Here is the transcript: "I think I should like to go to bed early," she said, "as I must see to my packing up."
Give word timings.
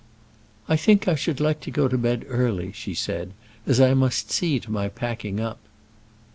"I 0.67 0.77
think 0.77 1.07
I 1.07 1.13
should 1.13 1.39
like 1.39 1.59
to 1.61 1.69
go 1.69 1.87
to 1.87 1.95
bed 1.95 2.25
early," 2.27 2.71
she 2.71 2.95
said, 2.95 3.33
"as 3.67 3.79
I 3.79 3.93
must 3.93 4.31
see 4.31 4.59
to 4.59 4.71
my 4.71 4.89
packing 4.89 5.39
up." 5.39 5.59